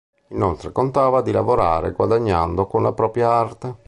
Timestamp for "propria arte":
2.91-3.77